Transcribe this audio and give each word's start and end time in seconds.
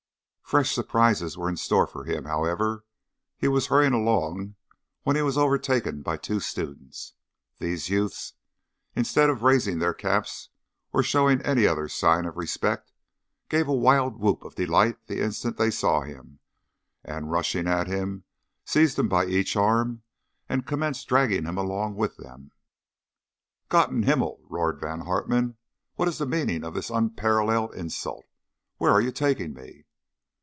Fresh 0.51 0.75
surprises 0.75 1.37
were 1.37 1.47
in 1.47 1.55
store 1.55 1.87
for 1.87 2.03
him, 2.03 2.25
however. 2.25 2.83
He 3.37 3.47
was 3.47 3.67
hurrying 3.67 3.93
along 3.93 4.55
when 5.03 5.15
he 5.15 5.21
was 5.21 5.37
overtaken 5.37 6.01
by 6.01 6.17
two 6.17 6.41
students. 6.41 7.13
These 7.59 7.87
youths, 7.89 8.33
instead 8.93 9.29
of 9.29 9.43
raising 9.43 9.79
their 9.79 9.93
caps 9.93 10.49
or 10.91 11.03
showing 11.03 11.41
any 11.43 11.65
other 11.65 11.87
sign 11.87 12.25
of 12.25 12.35
respect, 12.35 12.91
gave 13.47 13.69
a 13.69 13.73
wild 13.73 14.19
whoop 14.19 14.43
of 14.43 14.55
delight 14.55 14.97
the 15.07 15.23
instant 15.23 15.55
that 15.55 15.63
they 15.63 15.71
saw 15.71 16.01
him, 16.01 16.39
and 17.01 17.31
rushing 17.31 17.65
at 17.65 17.87
him, 17.87 18.25
seized 18.65 18.99
him 18.99 19.07
by 19.07 19.27
each 19.27 19.55
arm 19.55 20.01
and 20.49 20.67
commenced 20.67 21.07
dragging 21.07 21.45
him 21.45 21.57
along 21.57 21.95
with 21.95 22.17
them. 22.17 22.51
"Gott 23.69 23.89
in 23.91 24.03
himmel!" 24.03 24.41
roared 24.49 24.81
Von 24.81 25.05
Hartmann. 25.05 25.55
"What 25.95 26.09
is 26.09 26.17
the 26.17 26.25
meaning 26.25 26.65
of 26.65 26.73
this 26.73 26.89
unparalleled 26.89 27.73
insult? 27.73 28.25
Where 28.79 28.91
are 28.91 28.99
you 28.99 29.13
taking 29.13 29.53
me?" 29.53 29.85